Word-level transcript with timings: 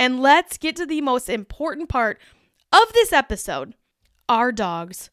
And 0.00 0.20
let's 0.20 0.58
get 0.58 0.76
to 0.76 0.86
the 0.86 1.00
most 1.00 1.28
important 1.28 1.88
part 1.88 2.20
of 2.72 2.92
this 2.92 3.12
episode 3.12 3.74
our 4.28 4.52
dogs 4.52 5.10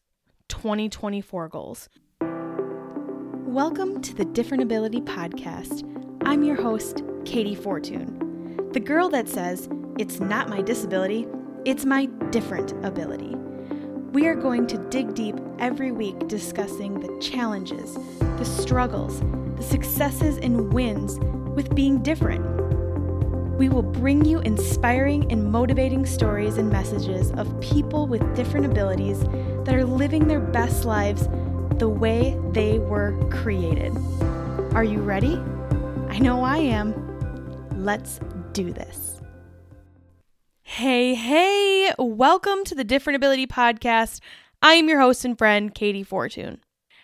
2024 0.48 1.48
goals. 1.48 1.88
Welcome 2.20 4.00
to 4.02 4.14
the 4.14 4.24
Different 4.24 4.62
Ability 4.62 5.00
Podcast. 5.00 5.82
I'm 6.24 6.44
your 6.44 6.54
host, 6.54 6.98
Katey 7.24 7.58
Fortun, 7.58 8.72
the 8.72 8.78
girl 8.78 9.08
that 9.08 9.28
says, 9.28 9.68
It's 9.98 10.20
not 10.20 10.48
my 10.48 10.62
disability, 10.62 11.26
it's 11.64 11.84
my 11.84 12.04
different 12.30 12.72
ability. 12.86 13.34
We 14.12 14.28
are 14.28 14.36
going 14.36 14.68
to 14.68 14.78
dig 14.88 15.16
deep 15.16 15.34
every 15.58 15.90
week 15.90 16.28
discussing 16.28 17.00
the 17.00 17.18
challenges, 17.20 17.94
the 18.20 18.44
struggles, 18.44 19.20
the 19.56 19.64
successes, 19.64 20.38
and 20.38 20.72
wins 20.72 21.18
with 21.56 21.74
being 21.74 22.04
different. 22.04 22.55
We 23.56 23.70
will 23.70 23.82
bring 23.82 24.26
you 24.26 24.40
inspiring 24.40 25.32
and 25.32 25.50
motivating 25.50 26.04
stories 26.04 26.58
and 26.58 26.70
messages 26.70 27.30
of 27.32 27.58
people 27.62 28.06
with 28.06 28.36
different 28.36 28.66
abilities 28.66 29.20
that 29.20 29.74
are 29.74 29.86
living 29.86 30.28
their 30.28 30.40
best 30.40 30.84
lives 30.84 31.26
the 31.78 31.88
way 31.88 32.38
they 32.52 32.78
were 32.78 33.18
created. 33.30 33.96
Are 34.74 34.84
you 34.84 35.00
ready? 35.00 35.36
I 36.10 36.18
know 36.18 36.44
I 36.44 36.58
am. 36.58 36.92
Let's 37.82 38.20
do 38.52 38.74
this. 38.74 39.22
Hey, 40.60 41.14
hey, 41.14 41.94
welcome 41.98 42.62
to 42.64 42.74
the 42.74 42.84
Different 42.84 43.16
Ability 43.16 43.46
Podcast. 43.46 44.20
I 44.60 44.74
am 44.74 44.86
your 44.86 45.00
host 45.00 45.24
and 45.24 45.38
friend, 45.38 45.74
Katey 45.74 46.06
Fortun. 46.06 46.58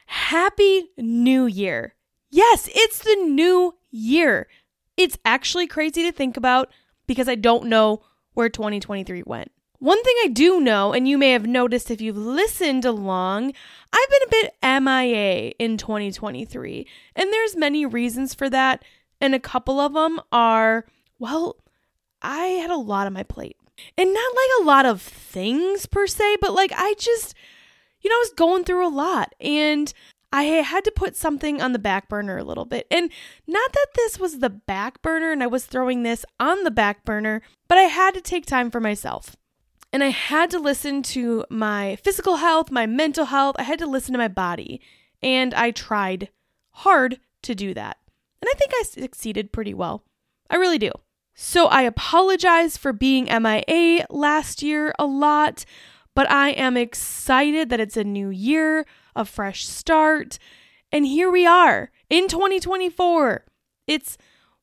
Happy 0.04 0.90
New 0.98 1.46
Year. 1.46 1.94
Yes, 2.30 2.68
it's 2.74 2.98
the 2.98 3.16
new 3.16 3.76
year. 3.90 4.48
It's 4.96 5.18
actually 5.24 5.66
crazy 5.66 6.02
to 6.02 6.12
think 6.12 6.36
about 6.36 6.70
because 7.06 7.28
I 7.28 7.34
don't 7.34 7.66
know 7.66 8.02
where 8.34 8.48
2023 8.48 9.22
went. 9.26 9.52
One 9.78 10.02
thing 10.04 10.14
I 10.22 10.28
do 10.28 10.60
know, 10.60 10.92
and 10.92 11.08
you 11.08 11.18
may 11.18 11.32
have 11.32 11.46
noticed 11.46 11.90
if 11.90 12.00
you've 12.00 12.16
listened 12.16 12.84
along, 12.84 13.52
I've 13.92 14.10
been 14.10 14.22
a 14.22 14.30
bit 14.30 14.82
MIA 14.82 15.52
in 15.58 15.76
2023. 15.76 16.86
And 17.16 17.32
there's 17.32 17.56
many 17.56 17.84
reasons 17.84 18.32
for 18.32 18.48
that. 18.50 18.84
And 19.20 19.34
a 19.34 19.40
couple 19.40 19.80
of 19.80 19.94
them 19.94 20.20
are, 20.30 20.86
well, 21.18 21.56
I 22.22 22.46
had 22.46 22.70
a 22.70 22.76
lot 22.76 23.08
on 23.08 23.12
my 23.12 23.24
plate. 23.24 23.56
And 23.98 24.14
not 24.14 24.34
like 24.36 24.50
a 24.60 24.64
lot 24.64 24.86
of 24.86 25.02
things 25.02 25.86
per 25.86 26.06
se, 26.06 26.36
but 26.40 26.54
like 26.54 26.72
I 26.76 26.94
just, 26.96 27.34
you 28.00 28.08
know, 28.08 28.14
I 28.14 28.22
was 28.22 28.32
going 28.36 28.62
through 28.62 28.86
a 28.86 28.88
lot. 28.88 29.34
And 29.40 29.92
I 30.32 30.44
had 30.44 30.84
to 30.84 30.90
put 30.90 31.14
something 31.14 31.60
on 31.60 31.72
the 31.72 31.78
back 31.78 32.08
burner 32.08 32.38
a 32.38 32.44
little 32.44 32.64
bit. 32.64 32.86
And 32.90 33.10
not 33.46 33.72
that 33.72 33.88
this 33.94 34.18
was 34.18 34.38
the 34.38 34.50
back 34.50 35.02
burner 35.02 35.30
and 35.30 35.42
I 35.42 35.46
was 35.46 35.66
throwing 35.66 36.02
this 36.02 36.24
on 36.40 36.64
the 36.64 36.70
back 36.70 37.04
burner, 37.04 37.42
but 37.68 37.76
I 37.76 37.82
had 37.82 38.14
to 38.14 38.20
take 38.22 38.46
time 38.46 38.70
for 38.70 38.80
myself. 38.80 39.36
And 39.92 40.02
I 40.02 40.08
had 40.08 40.50
to 40.52 40.58
listen 40.58 41.02
to 41.02 41.44
my 41.50 41.96
physical 41.96 42.36
health, 42.36 42.70
my 42.70 42.86
mental 42.86 43.26
health. 43.26 43.56
I 43.58 43.64
had 43.64 43.78
to 43.80 43.86
listen 43.86 44.12
to 44.12 44.18
my 44.18 44.28
body. 44.28 44.80
And 45.22 45.52
I 45.52 45.70
tried 45.70 46.30
hard 46.70 47.20
to 47.42 47.54
do 47.54 47.74
that. 47.74 47.98
And 48.40 48.48
I 48.48 48.56
think 48.56 48.72
I 48.74 48.84
succeeded 48.84 49.52
pretty 49.52 49.74
well. 49.74 50.02
I 50.48 50.56
really 50.56 50.78
do. 50.78 50.92
So 51.34 51.66
I 51.66 51.82
apologize 51.82 52.76
for 52.78 52.92
being 52.92 53.24
MIA 53.24 54.06
last 54.08 54.62
year 54.62 54.94
a 54.98 55.04
lot, 55.06 55.64
but 56.14 56.30
I 56.30 56.50
am 56.50 56.76
excited 56.76 57.68
that 57.68 57.80
it's 57.80 57.96
a 57.96 58.04
new 58.04 58.30
year 58.30 58.86
a 59.14 59.24
fresh 59.24 59.66
start. 59.66 60.38
And 60.90 61.06
here 61.06 61.30
we 61.30 61.46
are 61.46 61.90
in 62.10 62.28
2024. 62.28 63.44
It's 63.86 64.18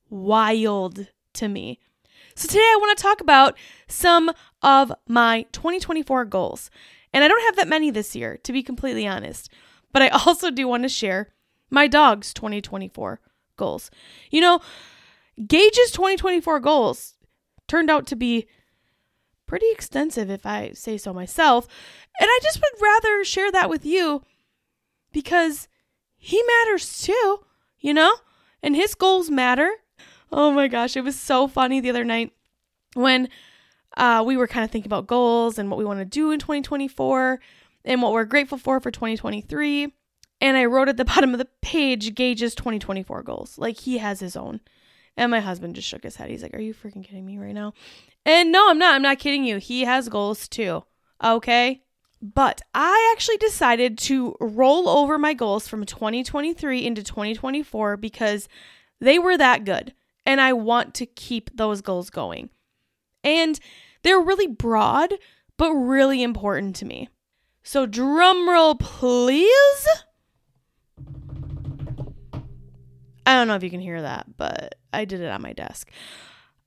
wild 0.10 1.08
to 1.34 1.48
me. 1.48 1.80
So, 2.36 2.48
today 2.48 2.60
I 2.60 2.78
want 2.80 2.98
to 2.98 3.02
talk 3.02 3.22
about 3.22 3.58
some 3.88 4.32
of 4.62 4.94
my 5.08 5.46
2024 5.52 6.26
goals. 6.26 6.70
And 7.12 7.24
I 7.24 7.28
don't 7.28 7.44
have 7.46 7.56
that 7.58 7.68
many 7.68 7.90
this 7.92 8.16
year, 8.16 8.38
to 8.44 8.54
be 8.54 8.64
completely 8.64 9.08
honest. 9.08 9.50
But 9.92 10.04
I 10.04 10.08
also 10.26 10.52
do 10.52 10.68
want 10.68 10.84
to 10.84 10.90
share 10.90 11.34
my 11.70 11.88
dog's 11.88 12.34
2024 12.34 13.20
goals. 13.58 13.92
You 14.32 14.42
know, 14.42 14.60
Gauge's 15.38 15.92
2024 15.92 16.60
goals 16.60 17.16
turned 17.68 17.90
out 17.90 18.08
to 18.08 18.16
be 18.16 18.48
pretty 19.46 19.68
extensive, 19.72 20.30
if 20.30 20.46
I 20.46 20.72
say 20.74 20.98
so 20.98 21.14
myself. 21.14 21.68
And 22.20 22.28
I 22.28 22.40
just 22.44 22.60
would 22.60 22.82
rather 22.82 23.24
share 23.24 23.52
that 23.52 23.70
with 23.70 23.86
you 23.86 24.24
because 25.12 25.68
he 26.16 26.42
matters 26.44 27.02
too, 27.02 27.40
you 27.80 27.94
know? 27.94 28.14
And 28.62 28.76
his 28.76 28.96
goals 28.96 29.30
matter. 29.30 29.70
Oh 30.32 30.52
my 30.52 30.68
gosh, 30.68 30.96
it 30.96 31.04
was 31.04 31.20
so 31.20 31.48
funny 31.48 31.80
the 31.80 31.90
other 31.90 32.06
night 32.06 32.34
when 32.94 33.30
uh, 33.98 34.24
we 34.26 34.38
were 34.38 34.48
kind 34.48 34.64
of 34.64 34.72
thinking 34.72 34.90
about 34.90 35.08
goals 35.08 35.58
and 35.58 35.70
what 35.70 35.78
we 35.78 35.86
want 35.86 36.00
to 36.00 36.06
do 36.06 36.32
in 36.32 36.40
2024 36.40 37.40
and 37.86 38.02
what 38.02 38.12
we're 38.12 38.26
grateful 38.26 38.58
for 38.58 38.80
for 38.80 38.92
2023. 38.92 39.94
And 40.42 40.58
I 40.58 40.66
wrote 40.66 40.90
at 40.90 40.98
the 40.98 41.06
bottom 41.14 41.34
of 41.34 41.40
the 41.40 41.48
page 41.62 42.16
Gauge's 42.16 42.56
2024 42.56 43.24
goals. 43.24 43.58
Like 43.58 43.78
he 43.78 43.98
has 43.98 44.20
his 44.20 44.36
own. 44.36 44.60
And 45.18 45.32
my 45.32 45.42
husband 45.42 45.76
just 45.76 45.88
shook 45.88 46.04
his 46.04 46.16
head. 46.16 46.30
He's 46.30 46.44
like, 46.44 46.54
Are 46.54 46.62
you 46.62 46.74
freaking 46.74 47.04
kidding 47.04 47.26
me 47.26 47.38
right 47.38 47.54
now? 47.54 47.74
And 48.26 48.52
no, 48.52 48.70
I'm 48.70 48.78
not. 48.78 48.96
I'm 48.96 49.02
not 49.02 49.20
kidding 49.20 49.44
you. 49.44 49.58
He 49.58 49.84
has 49.84 50.08
goals 50.08 50.48
too. 50.48 50.84
Okay. 51.22 51.82
But 52.22 52.62
I 52.74 53.14
actually 53.16 53.38
decided 53.38 53.98
to 54.00 54.36
roll 54.42 54.90
over 54.90 55.18
my 55.18 55.34
goals 55.34 55.68
from 55.68 55.86
2023 55.86 56.86
into 56.86 57.04
2024 57.04 57.98
because 57.98 58.50
they 59.00 59.18
were 59.18 59.38
that 59.38 59.64
good. 59.64 59.94
And 60.26 60.42
I 60.42 60.54
want 60.54 60.94
to 60.96 61.06
keep 61.06 61.50
those 61.56 61.82
goals 61.82 62.10
going. 62.10 62.50
And 63.24 63.60
they're 64.04 64.20
really 64.20 64.48
broad, 64.48 65.14
but 65.58 65.74
really 65.74 66.22
important 66.22 66.76
to 66.78 66.86
me. 66.86 67.10
So, 67.64 67.88
drumroll, 67.88 68.80
please. 68.80 69.88
I 73.26 73.36
don't 73.36 73.48
know 73.48 73.56
if 73.56 73.64
you 73.64 73.70
can 73.70 73.82
hear 73.82 74.02
that, 74.02 74.38
but 74.38 74.76
I 74.92 75.06
did 75.06 75.22
it 75.22 75.30
on 75.30 75.42
my 75.42 75.54
desk. 75.54 75.90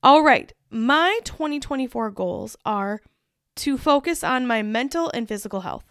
All 0.01 0.23
right. 0.23 0.51
My 0.69 1.19
2024 1.23 2.11
goals 2.11 2.55
are 2.65 3.01
to 3.57 3.77
focus 3.77 4.23
on 4.23 4.47
my 4.47 4.61
mental 4.61 5.11
and 5.13 5.27
physical 5.27 5.61
health. 5.61 5.85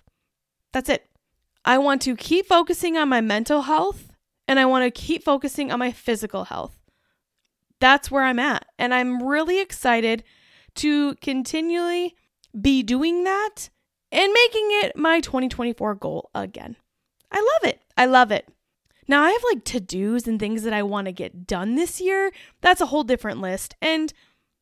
That's 0.72 0.88
it. 0.88 1.08
I 1.64 1.78
want 1.78 2.02
to 2.02 2.16
keep 2.16 2.46
focusing 2.46 2.96
on 2.96 3.08
my 3.08 3.20
mental 3.20 3.62
health 3.62 4.12
and 4.48 4.58
I 4.58 4.64
want 4.66 4.84
to 4.84 4.90
keep 4.90 5.22
focusing 5.22 5.70
on 5.70 5.78
my 5.78 5.92
physical 5.92 6.44
health. 6.44 6.78
That's 7.80 8.10
where 8.10 8.24
I'm 8.24 8.38
at. 8.38 8.66
And 8.78 8.92
I'm 8.92 9.22
really 9.22 9.60
excited 9.60 10.24
to 10.76 11.14
continually 11.16 12.16
be 12.60 12.82
doing 12.82 13.24
that 13.24 13.70
and 14.10 14.32
making 14.32 14.68
it 14.82 14.96
my 14.96 15.20
2024 15.20 15.94
goal 15.96 16.30
again. 16.34 16.76
I 17.30 17.38
love 17.38 17.70
it. 17.70 17.80
I 17.96 18.06
love 18.06 18.30
it. 18.30 18.48
Now, 19.08 19.22
I 19.22 19.30
have 19.30 19.42
like 19.44 19.64
to 19.64 19.80
dos 19.80 20.26
and 20.26 20.38
things 20.38 20.62
that 20.62 20.72
I 20.72 20.82
want 20.82 21.06
to 21.06 21.12
get 21.12 21.46
done 21.46 21.74
this 21.74 22.00
year. 22.00 22.32
That's 22.60 22.80
a 22.80 22.86
whole 22.86 23.04
different 23.04 23.40
list. 23.40 23.74
And 23.82 24.12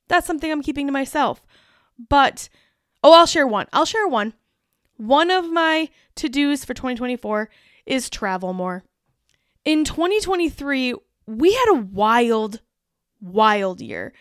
that's 0.08 0.26
something 0.26 0.50
I'm 0.50 0.62
keeping 0.62 0.86
to 0.86 0.92
myself. 0.92 1.42
But 2.08 2.48
Oh, 3.02 3.12
I'll 3.14 3.26
share 3.26 3.46
one. 3.46 3.66
I'll 3.72 3.84
share 3.84 4.06
one. 4.06 4.34
One 4.96 5.30
of 5.30 5.50
my 5.50 5.88
to 6.16 6.28
dos 6.28 6.64
for 6.64 6.74
2024 6.74 7.48
is 7.86 8.10
travel 8.10 8.52
more. 8.52 8.84
In 9.64 9.84
2023, 9.84 10.94
we 11.26 11.52
had 11.52 11.70
a 11.70 11.80
wild, 11.80 12.60
wild 13.20 13.80
year. 13.80 14.12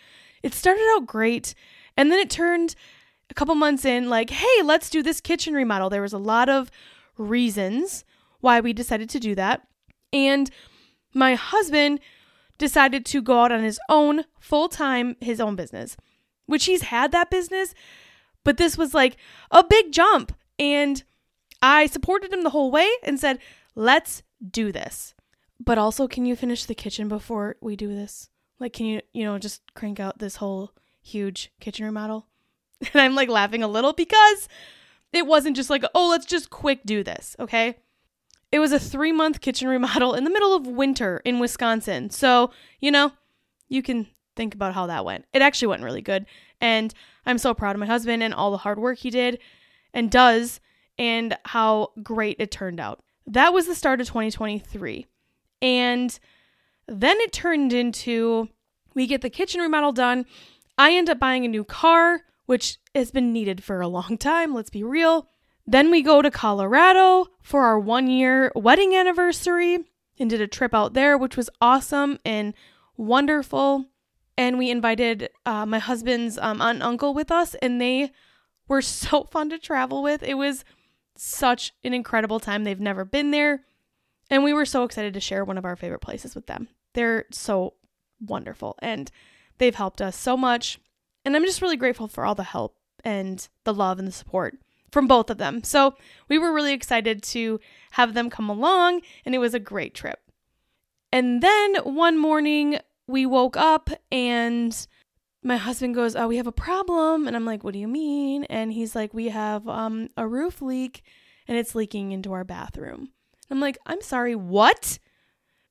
It 0.43 0.53
started 0.53 0.83
out 0.95 1.05
great, 1.05 1.53
and 1.97 2.11
then 2.11 2.19
it 2.19 2.29
turned 2.29 2.75
a 3.29 3.33
couple 3.33 3.55
months 3.55 3.85
in 3.85 4.09
like, 4.09 4.29
hey, 4.29 4.63
let's 4.63 4.89
do 4.89 5.03
this 5.03 5.21
kitchen 5.21 5.53
remodel. 5.53 5.89
There 5.89 6.01
was 6.01 6.13
a 6.13 6.17
lot 6.17 6.49
of 6.49 6.71
reasons 7.17 8.05
why 8.39 8.59
we 8.59 8.73
decided 8.73 9.09
to 9.09 9.19
do 9.19 9.35
that. 9.35 9.67
And 10.13 10.49
my 11.13 11.35
husband 11.35 11.99
decided 12.57 13.05
to 13.07 13.21
go 13.21 13.41
out 13.41 13.51
on 13.51 13.63
his 13.63 13.79
own 13.89 14.23
full 14.39 14.69
time, 14.69 15.15
his 15.19 15.39
own 15.39 15.55
business, 15.55 15.97
which 16.45 16.65
he's 16.65 16.83
had 16.83 17.11
that 17.11 17.29
business 17.29 17.73
but 18.43 18.57
this 18.57 18.77
was 18.77 18.93
like 18.93 19.17
a 19.51 19.63
big 19.63 19.91
jump. 19.91 20.33
And 20.57 21.03
I 21.61 21.85
supported 21.85 22.33
him 22.33 22.43
the 22.43 22.49
whole 22.49 22.71
way 22.71 22.89
and 23.03 23.19
said, 23.19 23.39
let's 23.75 24.23
do 24.49 24.71
this. 24.71 25.13
But 25.59 25.77
also, 25.77 26.07
can 26.07 26.25
you 26.25 26.35
finish 26.35 26.65
the 26.65 26.75
kitchen 26.75 27.07
before 27.07 27.57
we 27.61 27.75
do 27.75 27.89
this? 27.89 28.29
Like, 28.59 28.73
can 28.73 28.85
you, 28.85 29.01
you 29.13 29.25
know, 29.25 29.37
just 29.37 29.61
crank 29.73 29.99
out 29.99 30.19
this 30.19 30.37
whole 30.37 30.71
huge 31.01 31.51
kitchen 31.59 31.85
remodel? 31.85 32.27
And 32.93 33.01
I'm 33.01 33.13
like 33.13 33.27
laughing 33.27 33.61
a 33.61 33.67
little 33.67 33.91
because 33.91 34.47
it 35.11 35.27
wasn't 35.27 35.57
just 35.57 35.69
like, 35.69 35.83
oh, 35.93 36.09
let's 36.09 36.25
just 36.25 36.49
quick 36.49 36.79
do 36.85 37.03
this, 37.03 37.35
okay? 37.37 37.75
It 38.53 38.59
was 38.59 38.71
a 38.71 38.79
three 38.79 39.11
month 39.11 39.41
kitchen 39.41 39.67
remodel 39.69 40.13
in 40.13 40.23
the 40.23 40.29
middle 40.29 40.55
of 40.55 40.65
winter 40.65 41.21
in 41.25 41.39
Wisconsin. 41.39 42.09
So, 42.09 42.51
you 42.79 42.91
know, 42.91 43.11
you 43.67 43.83
can 43.83 44.07
think 44.35 44.55
about 44.55 44.73
how 44.73 44.87
that 44.87 45.03
went. 45.03 45.25
It 45.33 45.41
actually 45.41 45.67
went 45.67 45.83
really 45.83 46.01
good. 46.01 46.25
And 46.61 46.93
I'm 47.25 47.37
so 47.37 47.53
proud 47.53 47.75
of 47.75 47.79
my 47.79 47.85
husband 47.85 48.23
and 48.23 48.33
all 48.33 48.51
the 48.51 48.57
hard 48.57 48.79
work 48.79 48.99
he 48.99 49.09
did 49.09 49.39
and 49.93 50.11
does 50.11 50.59
and 50.97 51.37
how 51.45 51.91
great 52.03 52.37
it 52.39 52.51
turned 52.51 52.79
out. 52.79 53.01
That 53.25 53.53
was 53.53 53.67
the 53.67 53.75
start 53.75 54.01
of 54.01 54.07
2023. 54.07 55.05
And 55.61 56.19
then 56.87 57.17
it 57.19 57.31
turned 57.31 57.73
into 57.73 58.49
we 58.93 59.07
get 59.07 59.21
the 59.21 59.29
kitchen 59.29 59.61
remodel 59.61 59.91
done. 59.91 60.25
I 60.77 60.93
end 60.93 61.09
up 61.09 61.19
buying 61.19 61.45
a 61.45 61.49
new 61.49 61.63
car, 61.63 62.21
which 62.47 62.79
has 62.95 63.11
been 63.11 63.31
needed 63.31 63.63
for 63.63 63.81
a 63.81 63.87
long 63.87 64.17
time, 64.17 64.53
let's 64.53 64.69
be 64.69 64.83
real. 64.83 65.29
Then 65.67 65.91
we 65.91 66.01
go 66.01 66.21
to 66.21 66.31
Colorado 66.31 67.27
for 67.41 67.61
our 67.61 67.79
one 67.79 68.07
year 68.07 68.51
wedding 68.55 68.95
anniversary 68.95 69.85
and 70.17 70.29
did 70.29 70.41
a 70.41 70.47
trip 70.47 70.73
out 70.73 70.93
there, 70.93 71.17
which 71.17 71.37
was 71.37 71.49
awesome 71.61 72.17
and 72.25 72.55
wonderful. 72.97 73.85
And 74.39 74.57
we 74.57 74.71
invited 74.71 75.29
uh, 75.45 75.65
my 75.65 75.79
husband's 75.79 76.37
um, 76.37 76.61
aunt 76.61 76.77
and 76.77 76.83
uncle 76.83 77.13
with 77.13 77.29
us, 77.29 77.55
and 77.55 77.81
they 77.81 78.11
were 78.69 78.81
so 78.81 79.25
fun 79.25 79.49
to 79.49 79.59
travel 79.59 80.01
with. 80.01 80.23
It 80.23 80.35
was 80.35 80.63
such 81.17 81.73
an 81.83 81.93
incredible 81.93 82.39
time. 82.39 82.63
They've 82.63 82.79
never 82.79 83.03
been 83.03 83.31
there. 83.31 83.65
And 84.29 84.41
we 84.41 84.53
were 84.53 84.65
so 84.65 84.85
excited 84.85 85.13
to 85.13 85.19
share 85.19 85.43
one 85.43 85.57
of 85.57 85.65
our 85.65 85.75
favorite 85.75 85.99
places 85.99 86.35
with 86.35 86.47
them. 86.47 86.69
They're 86.93 87.25
so 87.31 87.73
wonderful 88.25 88.75
and 88.79 89.11
they've 89.57 89.75
helped 89.75 90.01
us 90.01 90.15
so 90.15 90.37
much. 90.37 90.79
And 91.25 91.35
I'm 91.35 91.43
just 91.43 91.61
really 91.61 91.77
grateful 91.77 92.07
for 92.07 92.25
all 92.25 92.35
the 92.35 92.43
help 92.43 92.77
and 93.03 93.45
the 93.63 93.73
love 93.73 93.99
and 93.99 94.07
the 94.07 94.11
support 94.13 94.57
from 94.91 95.07
both 95.07 95.29
of 95.29 95.39
them. 95.39 95.63
So 95.63 95.95
we 96.29 96.37
were 96.37 96.53
really 96.53 96.73
excited 96.73 97.23
to 97.23 97.59
have 97.91 98.13
them 98.13 98.29
come 98.29 98.49
along, 98.49 99.01
and 99.25 99.35
it 99.35 99.39
was 99.39 99.53
a 99.53 99.59
great 99.59 99.93
trip. 99.93 100.19
And 101.11 101.41
then 101.41 101.75
one 101.77 102.17
morning 102.17 102.79
we 103.09 103.25
woke 103.25 103.57
up 103.57 103.89
and 104.11 104.87
my 105.41 105.57
husband 105.57 105.95
goes, 105.95 106.15
"Oh, 106.15 106.27
we 106.27 106.37
have 106.37 106.47
a 106.47 106.51
problem." 106.51 107.27
And 107.27 107.35
I'm 107.35 107.45
like, 107.45 107.63
"What 107.63 107.73
do 107.73 107.79
you 107.79 107.87
mean?" 107.87 108.43
And 108.45 108.71
he's 108.71 108.95
like, 108.95 109.13
"We 109.13 109.29
have 109.29 109.67
um 109.67 110.09
a 110.15 110.27
roof 110.27 110.61
leak 110.61 111.01
and 111.47 111.57
it's 111.57 111.75
leaking 111.75 112.11
into 112.11 112.33
our 112.33 112.43
bathroom." 112.43 113.09
I'm 113.49 113.59
like, 113.59 113.77
"I'm 113.85 114.01
sorry, 114.01 114.35
what?" 114.35 114.99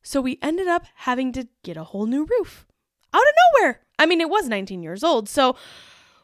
So 0.02 0.20
we 0.20 0.38
ended 0.42 0.66
up 0.66 0.86
having 0.96 1.32
to 1.32 1.48
get 1.62 1.76
a 1.76 1.84
whole 1.84 2.06
new 2.06 2.24
roof 2.24 2.66
out 3.14 3.22
of 3.22 3.34
nowhere. 3.62 3.80
I 3.98 4.06
mean, 4.06 4.20
it 4.20 4.30
was 4.30 4.48
19 4.48 4.82
years 4.82 5.04
old. 5.04 5.28
So 5.28 5.56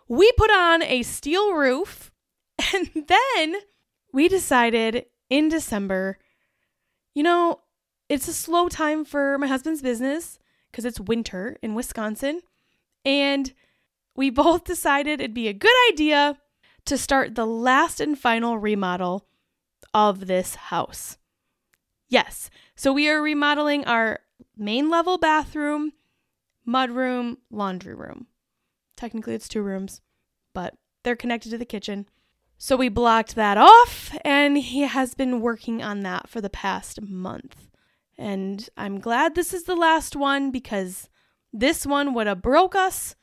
we 0.08 0.31
put 0.32 0.50
on 0.50 0.82
a 0.82 1.02
steel 1.02 1.55
roof 1.55 2.11
and 2.75 2.90
then 2.94 3.56
we 4.12 4.28
decided 4.28 5.06
in 5.31 5.49
December, 5.49 6.19
you 7.14 7.22
know, 7.22 7.61
it's 8.08 8.28
a 8.28 8.32
slow 8.32 8.69
time 8.69 9.05
for 9.05 9.38
my 9.38 9.46
husband's 9.46 9.82
business 9.82 10.38
because 10.75 10.85
it's 10.85 10.99
winter 10.99 11.56
in 11.62 11.76
Wisconsin. 11.76 12.41
And 13.05 13.53
we 14.17 14.29
both 14.44 14.65
decided 14.65 15.21
it'd 15.21 15.32
be 15.32 15.47
a 15.47 15.53
good 15.53 15.76
idea 15.93 16.37
to 16.87 16.99
start 16.99 17.37
the 17.37 17.47
last 17.47 18.00
and 18.00 18.19
final 18.19 18.59
remodel 18.59 19.25
of 19.94 20.26
this 20.26 20.56
house. 20.56 21.17
Yes, 22.09 22.50
so 22.75 22.93
we 22.93 23.09
are 23.09 23.23
remodeling 23.23 23.85
our 23.85 24.19
main 24.56 24.91
level 24.91 25.17
bathroom, 25.17 25.93
mudroom, 26.67 27.37
laundry 27.50 27.94
room. 27.94 28.26
Technically, 28.97 29.35
it's 29.35 29.49
two 29.49 29.62
rooms, 29.62 30.00
but 30.53 30.75
they're 31.05 31.15
connected 31.15 31.50
to 31.50 31.59
the 31.59 31.65
kitchen. 31.65 32.06
So 32.59 32.76
we 32.76 32.88
blocked 32.88 33.37
that 33.37 33.59
off, 33.59 34.12
and 34.25 34.59
he 34.59 34.82
has 34.82 35.15
been 35.15 35.41
working 35.41 35.82
on 35.82 36.00
that 36.00 36.29
for 36.29 36.41
the 36.41 36.50
past 36.50 37.00
month. 37.00 37.69
And 38.16 38.69
I'm 38.76 39.00
glad 39.00 39.34
this 39.34 39.52
is 39.52 39.64
the 39.64 39.76
last 39.76 40.14
one 40.14 40.50
because 40.50 41.08
this 41.52 41.87
one 41.87 42.14
would 42.14 42.26
have 42.26 42.43
broke 42.43 42.75
us 42.75 43.16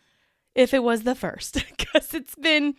if 0.53 0.73
it 0.73 0.83
was 0.83 1.03
the 1.03 1.15
first 1.15 1.53
because 1.77 2.13
it's 2.13 2.35
been 2.35 2.75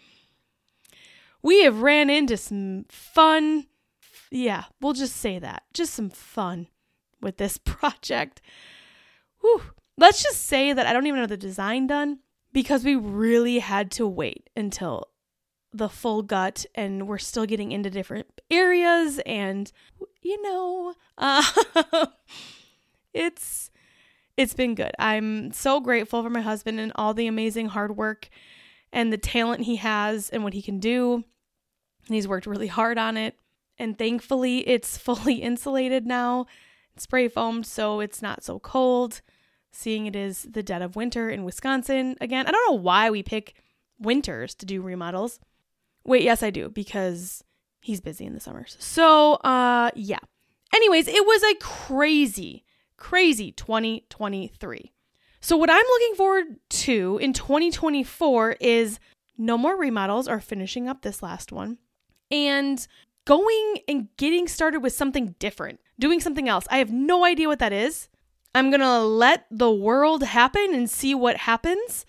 we 1.42 1.64
have 1.64 1.82
ran 1.82 2.10
into 2.10 2.36
some 2.36 2.84
fun 2.88 3.66
yeah, 4.32 4.64
we'll 4.80 4.94
just 4.94 5.16
say 5.16 5.38
that. 5.38 5.62
Just 5.74 5.92
some 5.92 6.08
fun 6.08 6.68
with 7.20 7.36
this 7.36 7.58
project. 7.64 8.40
Whew. 9.40 9.62
Let's 9.98 10.22
just 10.22 10.46
say 10.46 10.72
that 10.72 10.86
I 10.86 10.92
don't 10.92 11.06
even 11.06 11.20
have 11.20 11.28
the 11.28 11.36
design 11.36 11.86
done 11.86 12.20
because 12.52 12.82
we 12.82 12.96
really 12.96 13.58
had 13.58 13.90
to 13.92 14.06
wait 14.06 14.48
until 14.56 15.08
the 15.72 15.88
full 15.88 16.22
gut 16.22 16.66
and 16.74 17.08
we're 17.08 17.18
still 17.18 17.46
getting 17.46 17.72
into 17.72 17.88
different 17.90 18.26
areas 18.50 19.18
and 19.24 19.72
you 20.20 20.40
know 20.42 20.94
uh, 21.18 21.42
it's 23.14 23.70
it's 24.36 24.54
been 24.54 24.74
good. 24.74 24.92
I'm 24.98 25.52
so 25.52 25.80
grateful 25.80 26.22
for 26.22 26.30
my 26.30 26.40
husband 26.40 26.80
and 26.80 26.92
all 26.94 27.14
the 27.14 27.26
amazing 27.26 27.68
hard 27.68 27.96
work 27.96 28.28
and 28.92 29.12
the 29.12 29.18
talent 29.18 29.64
he 29.64 29.76
has 29.76 30.30
and 30.30 30.42
what 30.42 30.54
he 30.54 30.62
can 30.62 30.78
do. 30.78 31.24
He's 32.08 32.26
worked 32.26 32.46
really 32.46 32.66
hard 32.66 32.98
on 32.98 33.16
it. 33.16 33.36
And 33.78 33.96
thankfully, 33.96 34.68
it's 34.68 34.96
fully 34.98 35.34
insulated 35.36 36.06
now, 36.06 36.46
spray 36.96 37.28
foamed, 37.28 37.66
so 37.66 38.00
it's 38.00 38.22
not 38.22 38.42
so 38.42 38.58
cold. 38.58 39.20
Seeing 39.70 40.06
it 40.06 40.14
is 40.14 40.42
the 40.42 40.62
dead 40.62 40.82
of 40.82 40.96
winter 40.96 41.30
in 41.30 41.44
Wisconsin. 41.44 42.16
Again, 42.20 42.46
I 42.46 42.50
don't 42.50 42.70
know 42.70 42.80
why 42.80 43.10
we 43.10 43.22
pick 43.22 43.54
winters 43.98 44.54
to 44.56 44.66
do 44.66 44.82
remodels. 44.82 45.40
Wait, 46.04 46.22
yes, 46.22 46.42
I 46.42 46.50
do, 46.50 46.68
because 46.68 47.44
he's 47.80 48.00
busy 48.00 48.24
in 48.24 48.34
the 48.34 48.40
summers. 48.40 48.76
So, 48.80 49.34
uh, 49.34 49.90
yeah. 49.94 50.18
Anyways, 50.74 51.08
it 51.08 51.26
was 51.26 51.42
a 51.42 51.54
crazy, 51.56 52.64
crazy 52.96 53.52
2023. 53.52 54.92
So, 55.40 55.56
what 55.56 55.70
I'm 55.70 55.84
looking 55.84 56.14
forward 56.14 56.44
to 56.70 57.18
in 57.20 57.32
2024 57.32 58.56
is 58.60 58.98
no 59.36 59.58
more 59.58 59.76
remodels 59.76 60.28
or 60.28 60.40
finishing 60.40 60.88
up 60.88 61.02
this 61.02 61.22
last 61.22 61.52
one 61.52 61.78
and 62.30 62.86
going 63.24 63.78
and 63.88 64.08
getting 64.16 64.48
started 64.48 64.80
with 64.80 64.92
something 64.92 65.34
different, 65.38 65.80
doing 65.98 66.20
something 66.20 66.48
else. 66.48 66.66
I 66.70 66.78
have 66.78 66.92
no 66.92 67.24
idea 67.24 67.48
what 67.48 67.58
that 67.58 67.72
is. 67.72 68.08
I'm 68.54 68.70
going 68.70 68.80
to 68.80 69.00
let 69.00 69.46
the 69.50 69.70
world 69.70 70.22
happen 70.22 70.74
and 70.74 70.88
see 70.88 71.14
what 71.14 71.36
happens, 71.36 72.04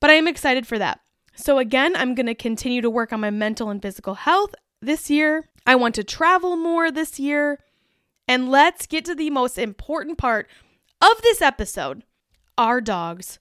but 0.00 0.10
I 0.10 0.14
am 0.14 0.28
excited 0.28 0.66
for 0.66 0.78
that. 0.78 1.00
So, 1.38 1.58
again, 1.58 1.94
I'm 1.94 2.16
going 2.16 2.26
to 2.26 2.34
continue 2.34 2.80
to 2.82 2.90
work 2.90 3.12
on 3.12 3.20
my 3.20 3.30
mental 3.30 3.70
and 3.70 3.80
physical 3.80 4.14
health 4.14 4.56
this 4.82 5.08
year. 5.08 5.48
I 5.64 5.76
want 5.76 5.94
to 5.94 6.02
travel 6.04 6.56
more 6.56 6.90
this 6.90 7.20
year. 7.20 7.60
And 8.26 8.48
let's 8.48 8.88
get 8.88 9.04
to 9.04 9.14
the 9.14 9.30
most 9.30 9.56
important 9.56 10.18
part 10.18 10.48
of 11.00 11.22
this 11.22 11.40
episode 11.40 12.02
our 12.58 12.80
dog's 12.80 13.38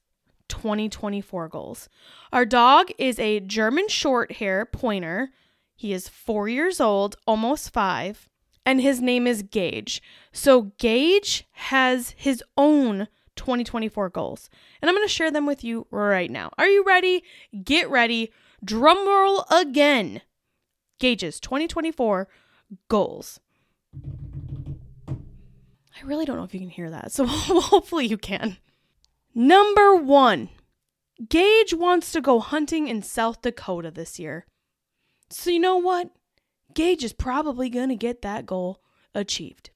2024 0.48 1.50
goals. 1.50 1.90
Our 2.32 2.46
dog 2.46 2.92
is 3.00 3.18
a 3.18 3.40
German 3.40 3.88
short 3.88 4.34
hair 4.34 4.64
pointer. 4.64 5.32
He 5.76 5.92
is 5.92 6.08
four 6.08 6.48
years 6.48 6.80
old, 6.80 7.16
almost 7.26 7.74
five, 7.74 8.30
and 8.64 8.80
his 8.80 9.02
name 9.02 9.26
is 9.26 9.42
Gauge. 9.42 10.04
So, 10.32 10.74
Gauge 10.78 11.46
has 11.54 12.12
his 12.16 12.44
own 12.56 13.08
2024 13.38 14.10
goals, 14.10 14.50
and 14.82 14.90
I'm 14.90 14.96
going 14.96 15.08
to 15.08 15.14
share 15.14 15.32
them 15.32 15.46
with 15.46 15.64
you 15.64 15.88
right 15.92 16.30
now. 16.30 16.52
Are 16.58 16.68
you 16.68 16.84
ready? 16.84 17.24
Get 17.64 17.90
ready. 17.90 18.32
Drumroll 18.66 19.46
again. 19.52 20.22
Gauge's 21.00 21.40
2024 21.40 22.28
goals. 22.90 23.40
I 25.98 26.04
really 26.04 26.26
don't 26.26 26.38
know 26.38 26.44
if 26.44 26.54
you 26.54 26.60
can 26.60 26.70
hear 26.70 26.90
that, 26.90 27.12
so 27.12 27.26
hopefully 27.28 28.06
you 28.06 28.18
can. 28.18 28.58
Number 29.34 29.96
one, 29.96 30.50
Gauge 31.30 31.74
wants 31.74 32.12
to 32.12 32.22
go 32.22 32.40
hunting 32.40 32.88
in 32.88 33.02
South 33.02 33.42
Dakota 33.42 33.92
this 33.92 34.20
year. 34.20 34.46
So, 35.30 35.50
you 35.50 35.60
know 35.60 35.78
what? 35.78 36.12
Gauge 36.74 37.04
is 37.04 37.14
probably 37.14 37.70
going 37.70 37.90
to 37.90 37.96
get 37.96 38.22
that 38.22 38.46
goal 38.46 38.82
achieved. 39.16 39.72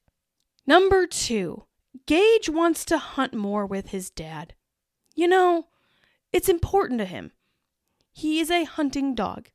Number 0.66 1.06
two, 1.06 1.64
Gauge 2.06 2.48
wants 2.48 2.84
to 2.86 2.98
hunt 2.98 3.34
more 3.34 3.66
with 3.66 3.88
his 3.88 4.10
dad. 4.10 4.54
You 5.14 5.28
know, 5.28 5.66
it's 6.32 6.48
important 6.48 6.98
to 7.00 7.04
him. 7.04 7.32
He 8.12 8.40
is 8.40 8.50
a 8.50 8.64
hunting 8.64 9.14
dog. 9.14 9.48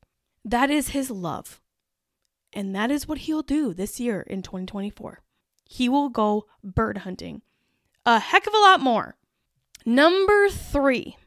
That 0.44 0.70
is 0.70 0.90
his 0.90 1.10
love. 1.10 1.60
And 2.52 2.74
that 2.74 2.90
is 2.90 3.06
what 3.06 3.18
he'll 3.18 3.42
do 3.42 3.74
this 3.74 4.00
year 4.00 4.22
in 4.22 4.42
2024 4.42 5.22
he 5.68 5.88
will 5.88 6.08
go 6.08 6.46
bird 6.64 6.98
hunting. 6.98 7.42
A 8.06 8.18
heck 8.18 8.46
of 8.46 8.54
a 8.54 8.58
lot 8.58 8.80
more. 8.80 9.16
Number 9.84 10.48
three, 10.48 11.18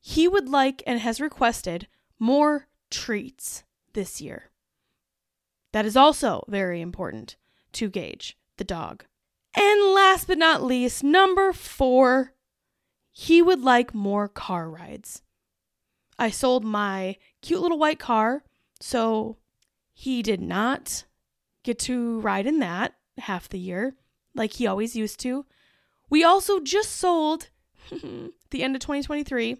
he 0.00 0.28
would 0.28 0.48
like 0.48 0.84
and 0.86 1.00
has 1.00 1.20
requested 1.20 1.88
more 2.18 2.68
treats 2.90 3.64
this 3.92 4.20
year. 4.20 4.50
That 5.72 5.84
is 5.84 5.96
also 5.96 6.44
very 6.48 6.80
important 6.80 7.36
to 7.72 7.90
Gauge, 7.90 8.38
the 8.56 8.64
dog. 8.64 9.04
And 9.54 9.94
last 9.94 10.26
but 10.26 10.38
not 10.38 10.62
least, 10.62 11.02
number 11.02 11.52
four, 11.52 12.34
he 13.10 13.42
would 13.42 13.62
like 13.62 13.94
more 13.94 14.28
car 14.28 14.68
rides. 14.68 15.22
I 16.18 16.30
sold 16.30 16.64
my 16.64 17.16
cute 17.42 17.60
little 17.60 17.78
white 17.78 17.98
car, 17.98 18.44
so 18.80 19.36
he 19.92 20.22
did 20.22 20.40
not 20.40 21.04
get 21.64 21.78
to 21.80 22.20
ride 22.20 22.46
in 22.46 22.58
that 22.60 22.94
half 23.18 23.48
the 23.48 23.58
year, 23.58 23.96
like 24.34 24.54
he 24.54 24.66
always 24.66 24.96
used 24.96 25.20
to. 25.20 25.44
We 26.10 26.24
also 26.24 26.60
just 26.60 26.92
sold, 26.92 27.50
the 27.90 28.62
end 28.62 28.74
of 28.74 28.80
2023, 28.80 29.56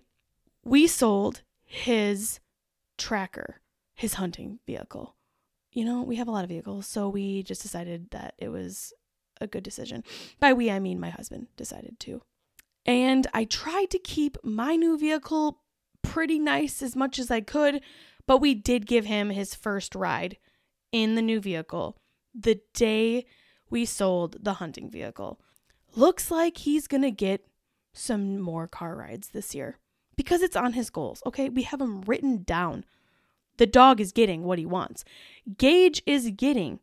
we 0.64 0.86
sold 0.86 1.42
his 1.64 2.40
tracker, 2.96 3.60
his 3.94 4.14
hunting 4.14 4.58
vehicle. 4.66 5.16
You 5.72 5.84
know, 5.84 6.02
we 6.02 6.16
have 6.16 6.28
a 6.28 6.30
lot 6.30 6.44
of 6.44 6.50
vehicles, 6.50 6.86
so 6.86 7.08
we 7.08 7.42
just 7.42 7.62
decided 7.62 8.10
that 8.10 8.34
it 8.38 8.48
was 8.48 8.92
a 9.40 9.46
good 9.46 9.62
decision. 9.62 10.04
By 10.40 10.52
we, 10.52 10.70
I 10.70 10.78
mean 10.78 11.00
my 11.00 11.10
husband 11.10 11.48
decided 11.56 11.98
to. 12.00 12.22
And 12.86 13.26
I 13.34 13.44
tried 13.44 13.90
to 13.90 13.98
keep 13.98 14.36
my 14.42 14.76
new 14.76 14.98
vehicle 14.98 15.60
pretty 16.02 16.38
nice 16.38 16.82
as 16.82 16.96
much 16.96 17.18
as 17.18 17.30
I 17.30 17.40
could, 17.40 17.82
but 18.26 18.38
we 18.38 18.54
did 18.54 18.86
give 18.86 19.04
him 19.04 19.30
his 19.30 19.54
first 19.54 19.94
ride 19.94 20.38
in 20.92 21.14
the 21.14 21.22
new 21.22 21.40
vehicle 21.40 21.98
the 22.34 22.60
day 22.72 23.26
we 23.70 23.84
sold 23.84 24.36
the 24.42 24.54
hunting 24.54 24.90
vehicle. 24.90 25.40
Looks 25.94 26.30
like 26.30 26.58
he's 26.58 26.86
going 26.86 27.02
to 27.02 27.10
get 27.10 27.46
some 27.92 28.40
more 28.40 28.66
car 28.66 28.96
rides 28.96 29.28
this 29.28 29.54
year 29.54 29.78
because 30.16 30.42
it's 30.42 30.56
on 30.56 30.72
his 30.72 30.90
goals. 30.90 31.22
Okay, 31.26 31.48
we 31.48 31.62
have 31.62 31.80
them 31.80 32.02
written 32.02 32.42
down. 32.42 32.84
The 33.56 33.66
dog 33.66 34.00
is 34.00 34.12
getting 34.12 34.44
what 34.44 34.58
he 34.58 34.66
wants. 34.66 35.04
Gauge 35.56 36.02
is 36.06 36.30
getting 36.30 36.80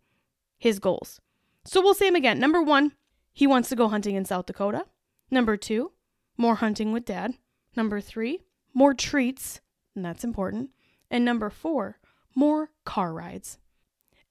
his 0.57 0.79
goals. 0.79 1.21
So 1.65 1.81
we'll 1.81 1.93
say 1.93 2.07
him 2.07 2.15
again. 2.15 2.39
Number 2.39 2.61
one, 2.61 2.93
he 3.33 3.47
wants 3.47 3.69
to 3.69 3.75
go 3.75 3.89
hunting 3.89 4.15
in 4.15 4.25
South 4.25 4.45
Dakota. 4.45 4.85
Number 5.31 5.57
two, 5.57 5.91
more 6.37 6.55
hunting 6.55 6.91
with 6.91 7.05
dad. 7.05 7.33
Number 7.75 7.99
three, 7.99 8.41
more 8.73 8.93
treats, 8.93 9.61
and 9.95 10.05
that's 10.05 10.23
important. 10.23 10.69
And 11.09 11.25
number 11.25 11.49
four, 11.49 11.99
more 12.35 12.69
car 12.85 13.13
rides. 13.13 13.57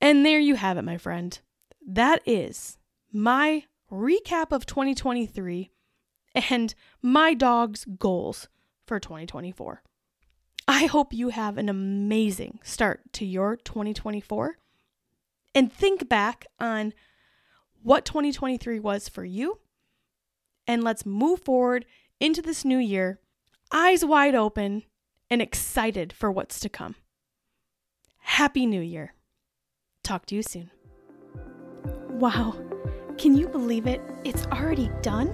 And 0.00 0.24
there 0.24 0.38
you 0.38 0.54
have 0.54 0.78
it, 0.78 0.82
my 0.82 0.96
friend. 0.96 1.38
That 1.86 2.22
is 2.24 2.78
my 3.12 3.64
recap 3.90 4.52
of 4.52 4.66
2023 4.66 5.70
and 6.34 6.74
my 7.02 7.34
dog's 7.34 7.84
goals 7.84 8.48
for 8.86 8.98
2024. 8.98 9.82
I 10.66 10.86
hope 10.86 11.12
you 11.12 11.28
have 11.28 11.58
an 11.58 11.68
amazing 11.68 12.60
start 12.62 13.12
to 13.14 13.26
your 13.26 13.56
2024 13.56 14.56
and 15.54 15.72
think 15.72 16.08
back 16.08 16.46
on 16.58 16.94
what 17.84 18.04
2023 18.04 18.80
was 18.80 19.08
for 19.08 19.24
you. 19.24 19.60
And 20.66 20.82
let's 20.82 21.06
move 21.06 21.42
forward 21.42 21.84
into 22.18 22.42
this 22.42 22.64
new 22.64 22.78
year, 22.78 23.20
eyes 23.70 24.04
wide 24.04 24.34
open 24.34 24.84
and 25.30 25.42
excited 25.42 26.12
for 26.12 26.32
what's 26.32 26.58
to 26.60 26.68
come. 26.68 26.96
Happy 28.18 28.64
New 28.64 28.80
Year. 28.80 29.14
Talk 30.02 30.24
to 30.26 30.34
you 30.34 30.42
soon. 30.42 30.70
Wow, 32.08 32.56
can 33.18 33.36
you 33.36 33.48
believe 33.48 33.86
it? 33.86 34.00
It's 34.24 34.46
already 34.46 34.90
done? 35.02 35.28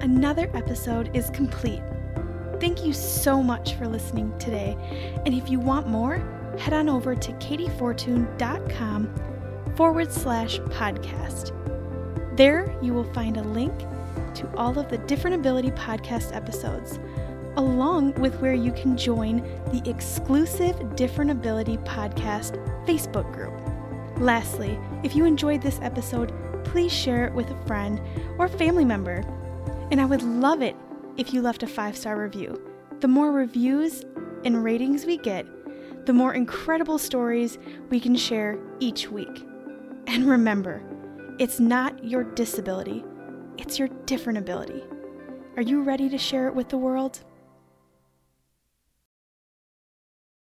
Another 0.00 0.48
episode 0.54 1.14
is 1.16 1.30
complete. 1.30 1.82
Thank 2.60 2.84
you 2.84 2.92
so 2.92 3.42
much 3.42 3.74
for 3.74 3.88
listening 3.88 4.36
today. 4.38 4.76
And 5.26 5.34
if 5.34 5.50
you 5.50 5.58
want 5.58 5.88
more, 5.88 6.18
head 6.58 6.72
on 6.72 6.88
over 6.88 7.16
to 7.16 7.32
kateyfortun.com 7.32 9.35
forward 9.76 10.10
slash 10.10 10.58
podcast. 10.60 11.52
There 12.36 12.74
you 12.80 12.94
will 12.94 13.12
find 13.12 13.36
a 13.36 13.42
link 13.42 13.78
to 14.34 14.50
all 14.56 14.78
of 14.78 14.88
the 14.88 14.98
Different 14.98 15.36
Ability 15.36 15.70
podcast 15.72 16.34
episodes, 16.34 16.98
along 17.56 18.14
with 18.14 18.34
where 18.40 18.54
you 18.54 18.72
can 18.72 18.96
join 18.96 19.42
the 19.72 19.82
exclusive 19.88 20.96
Different 20.96 21.30
Ability 21.30 21.76
podcast 21.78 22.56
Facebook 22.86 23.30
group. 23.34 23.54
Lastly, 24.18 24.78
if 25.02 25.14
you 25.14 25.26
enjoyed 25.26 25.60
this 25.60 25.78
episode, 25.82 26.32
please 26.64 26.92
share 26.92 27.26
it 27.26 27.34
with 27.34 27.50
a 27.50 27.66
friend 27.66 28.00
or 28.38 28.48
family 28.48 28.84
member. 28.84 29.22
And 29.90 30.00
I 30.00 30.06
would 30.06 30.22
love 30.22 30.62
it 30.62 30.74
if 31.18 31.34
you 31.34 31.42
left 31.42 31.62
a 31.62 31.66
five 31.66 31.96
star 31.98 32.18
review. 32.18 32.60
The 33.00 33.08
more 33.08 33.30
reviews 33.30 34.04
and 34.42 34.64
ratings 34.64 35.04
we 35.04 35.18
get, 35.18 35.46
the 36.06 36.14
more 36.14 36.32
incredible 36.32 36.96
stories 36.96 37.58
we 37.90 38.00
can 38.00 38.16
share 38.16 38.58
each 38.80 39.10
week. 39.10 39.46
And 40.06 40.26
remember, 40.26 40.82
it's 41.38 41.58
not 41.58 42.04
your 42.04 42.24
disability, 42.24 43.04
it's 43.58 43.78
your 43.78 43.88
different 44.06 44.38
ability. 44.38 44.84
Are 45.56 45.62
you 45.62 45.82
ready 45.82 46.08
to 46.08 46.18
share 46.18 46.46
it 46.46 46.54
with 46.54 46.68
the 46.68 46.78
world? 46.78 47.24